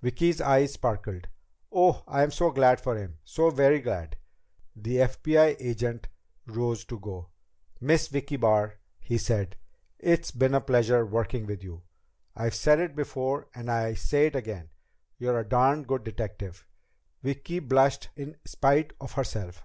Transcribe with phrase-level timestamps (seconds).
[0.00, 1.28] Vicki's eyes sparkled.
[1.70, 3.18] "Oh, I'm so glad for him.
[3.22, 4.16] So very glad!"
[4.74, 6.08] The FBI agent
[6.46, 7.28] rose to go.
[7.82, 9.56] "Miss Vicki Barr," he said,
[9.98, 11.82] "it's been a pleasure working with you.
[12.34, 14.70] I've said it before and I say it again
[15.18, 16.66] you're a darn good detective."
[17.22, 19.64] Vicki blushed in spite of herself.